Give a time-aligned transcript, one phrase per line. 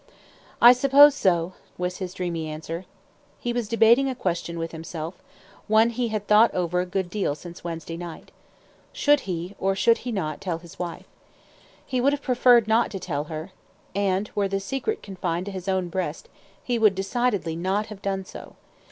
[0.59, 2.85] "I suppose so," was his dreamy answer.
[3.39, 5.21] He was debating a question with himself,
[5.67, 8.31] one he had thought over a good deal since Wednesday night.
[8.91, 11.05] Should he, or should he not, tell his wife?
[11.85, 13.51] He would have preferred not to tell her;
[13.93, 16.29] and, were the secret confined to his own breast,
[16.63, 18.55] he would decidedly not have done so.